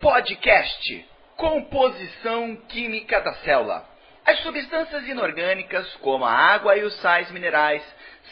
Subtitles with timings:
[0.00, 3.86] Podcast Composição Química da Célula.
[4.24, 7.82] As substâncias inorgânicas, como a água e os sais minerais,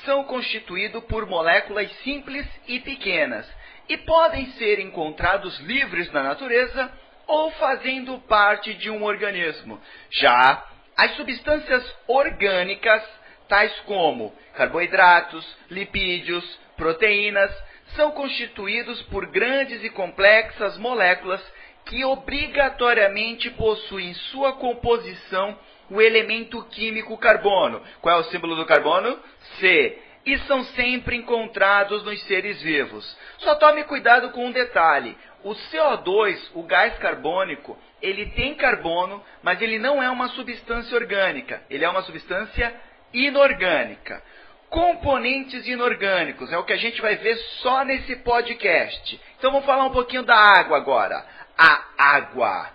[0.03, 3.47] são constituídos por moléculas simples e pequenas
[3.87, 6.91] e podem ser encontrados livres na natureza
[7.27, 9.79] ou fazendo parte de um organismo.
[10.11, 10.67] Já
[10.97, 13.05] as substâncias orgânicas,
[13.47, 16.45] tais como carboidratos, lipídios,
[16.79, 17.55] proteínas,
[17.95, 21.43] são constituídos por grandes e complexas moléculas
[21.89, 25.59] que obrigatoriamente possuem em sua composição
[25.91, 27.83] o elemento químico carbono.
[28.01, 29.19] Qual é o símbolo do carbono?
[29.59, 29.99] C.
[30.27, 33.17] E são sempre encontrados nos seres vivos.
[33.39, 35.17] Só tome cuidado com um detalhe.
[35.43, 41.63] O CO2, o gás carbônico, ele tem carbono, mas ele não é uma substância orgânica.
[41.71, 42.75] Ele é uma substância
[43.15, 44.23] inorgânica.
[44.71, 49.21] Componentes inorgânicos é o que a gente vai ver só nesse podcast.
[49.39, 51.25] Então vamos falar um pouquinho da água agora
[51.59, 52.71] a água.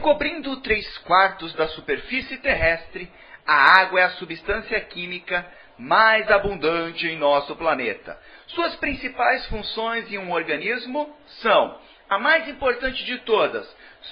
[0.00, 3.10] Cobrindo três quartos da superfície terrestre,
[3.44, 5.44] a água é a substância química
[5.76, 8.16] mais abundante em nosso planeta.
[8.48, 13.68] Suas principais funções em um organismo são a mais importante de todas,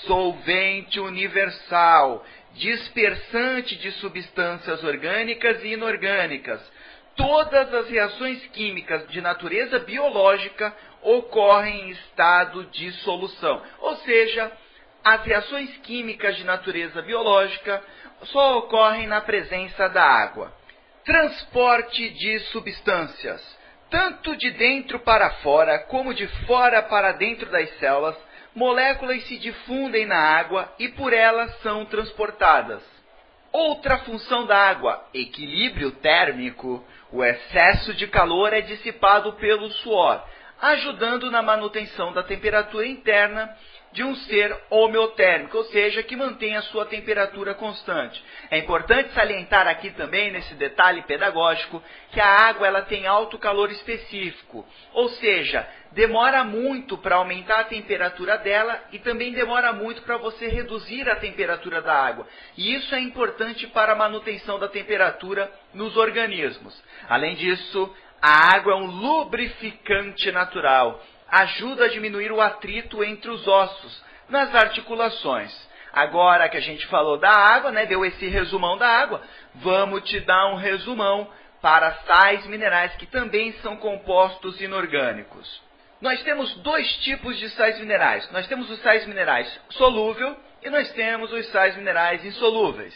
[0.07, 2.25] solvente universal,
[2.55, 6.61] dispersante de substâncias orgânicas e inorgânicas.
[7.17, 13.63] Todas as reações químicas de natureza biológica ocorrem em estado de solução.
[13.81, 14.53] Ou seja,
[15.03, 17.83] as reações químicas de natureza biológica
[18.25, 20.53] só ocorrem na presença da água.
[21.05, 23.57] Transporte de substâncias.
[23.89, 28.17] Tanto de dentro para fora, como de fora para dentro das células,
[28.55, 32.96] moléculas se difundem na água e por elas são transportadas.
[33.53, 36.85] Outra função da água, equilíbrio térmico.
[37.13, 40.23] O excesso de calor é dissipado pelo suor,
[40.61, 43.55] ajudando na manutenção da temperatura interna
[43.93, 48.23] de um ser homeotérmico, ou seja, que mantém a sua temperatura constante.
[48.51, 53.71] É importante salientar aqui também, nesse detalhe pedagógico, que a água ela tem alto calor
[53.71, 60.19] específico, ou seja, demora muito para aumentar a temperatura dela e também demora muito para
[60.19, 62.27] você reduzir a temperatura da água.
[62.57, 66.83] E isso é importante para a manutenção da temperatura nos organismos.
[67.09, 73.47] Além disso, a água é um lubrificante natural, ajuda a diminuir o atrito entre os
[73.47, 75.53] ossos, nas articulações.
[75.93, 79.23] Agora que a gente falou da água, né, deu esse resumão da água,
[79.55, 81.31] vamos te dar um resumão
[81.63, 85.63] para sais minerais que também são compostos inorgânicos.
[86.01, 88.31] Nós temos dois tipos de sais minerais.
[88.31, 92.95] Nós temos os sais minerais solúvel e nós temos os sais minerais insolúveis.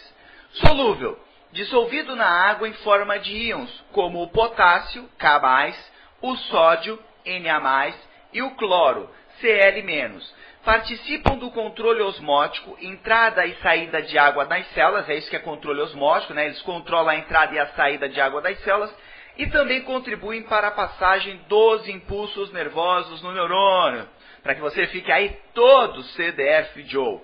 [0.53, 1.19] Solúvel
[1.53, 5.75] dissolvido na água em forma de íons, como o potássio, K+,
[6.23, 7.93] o sódio, Na+,
[8.33, 9.11] e o cloro,
[9.41, 10.21] Cl-.
[10.65, 15.41] Participam do controle osmótico, entrada e saída de água nas células, é isso que é
[15.41, 16.47] controle osmótico, né?
[16.47, 18.95] eles controlam a entrada e a saída de água das células,
[19.39, 24.07] e também contribuem para a passagem dos impulsos nervosos no neurônio,
[24.43, 27.21] para que você fique aí todo CDF Joe.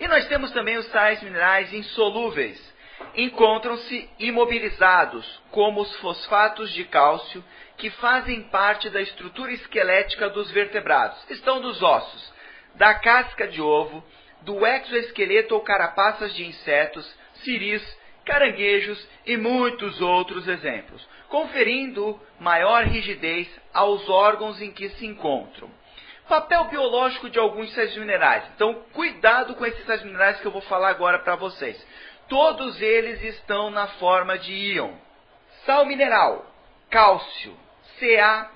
[0.00, 2.71] E nós temos também os sais minerais insolúveis,
[3.14, 7.44] encontram-se imobilizados, como os fosfatos de cálcio,
[7.76, 11.18] que fazem parte da estrutura esquelética dos vertebrados.
[11.30, 12.32] Estão dos ossos,
[12.74, 14.04] da casca de ovo,
[14.42, 17.82] do exoesqueleto ou carapaças de insetos, ciris,
[18.24, 25.70] caranguejos e muitos outros exemplos, conferindo maior rigidez aos órgãos em que se encontram.
[26.28, 28.44] Papel biológico de alguns sais minerais.
[28.54, 31.76] Então, cuidado com esses sais minerais que eu vou falar agora para vocês.
[32.32, 34.94] Todos eles estão na forma de íon.
[35.66, 36.46] Sal mineral,
[36.88, 37.54] cálcio,
[37.98, 38.50] Ca++.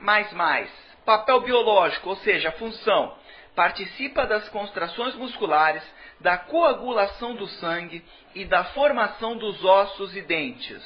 [1.04, 3.15] Papel biológico, ou seja, função.
[3.54, 5.82] Participa das contrações musculares,
[6.20, 8.03] da coagulação do sangue
[8.34, 10.82] e da formação dos ossos e dentes.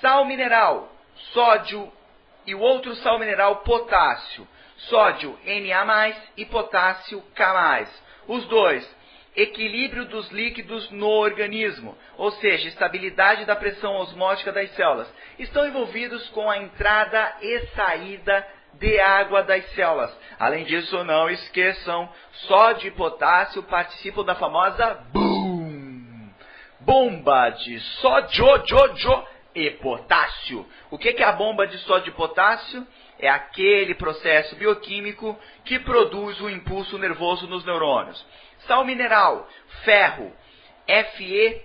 [0.00, 0.90] Sal mineral,
[1.34, 1.92] sódio
[2.46, 4.48] e o outro sal mineral, potássio.
[4.88, 7.88] Sódio Na+, e potássio K+.
[8.26, 8.95] Os dois
[9.36, 16.26] equilíbrio dos líquidos no organismo, ou seja, estabilidade da pressão osmótica das células, estão envolvidos
[16.30, 20.16] com a entrada e saída de água das células.
[20.38, 22.08] Além disso, não esqueçam,
[22.46, 26.30] sódio e potássio participam da famosa boom,
[26.80, 28.46] bomba de sódio
[29.54, 30.66] e potássio.
[30.90, 32.86] O que é a bomba de sódio e potássio?
[33.18, 38.24] É aquele processo bioquímico que produz o impulso nervoso nos neurônios.
[38.60, 39.48] Sal mineral,
[39.84, 40.32] ferro,
[40.86, 41.62] Fe++,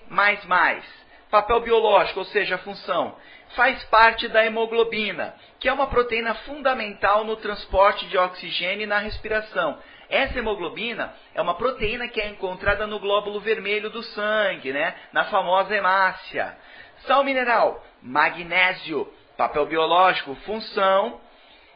[1.29, 3.15] papel biológico, ou seja, a função,
[3.55, 8.99] faz parte da hemoglobina, que é uma proteína fundamental no transporte de oxigênio e na
[8.99, 9.77] respiração.
[10.09, 14.93] Essa hemoglobina é uma proteína que é encontrada no glóbulo vermelho do sangue, né?
[15.13, 16.57] na famosa hemácia.
[17.05, 21.21] Sal mineral, magnésio, papel biológico, função,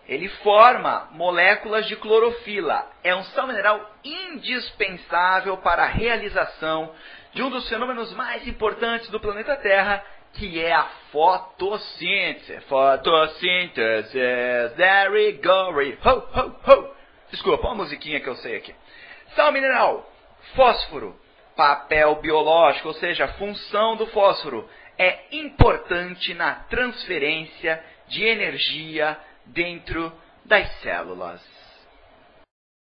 [0.08, 2.88] ele forma moléculas de clorofila.
[3.04, 6.94] É um sal mineral indispensável para a realização
[7.34, 10.04] de um dos fenômenos mais importantes do planeta Terra,
[10.34, 12.62] que é a fotossíntese.
[12.62, 14.20] Fotossíntese,
[14.76, 16.96] there we go, ho, ho, ho.
[17.32, 18.76] Desculpa, uma musiquinha que eu sei aqui.
[19.36, 20.08] Sal mineral,
[20.56, 21.20] fósforo,
[21.56, 29.18] papel biológico, ou seja, a função do fósforo é importante na transferência de energia
[29.48, 30.14] dentro
[30.44, 31.55] das células.